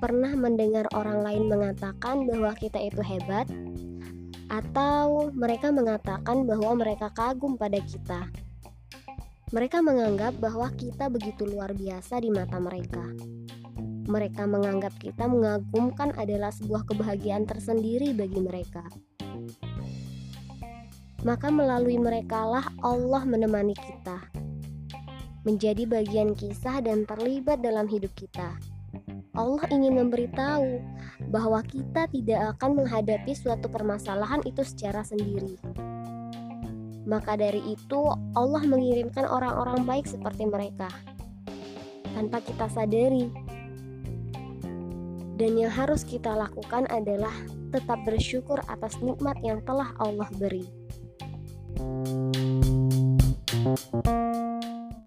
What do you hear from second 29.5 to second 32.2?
ingin memberitahu bahwa kita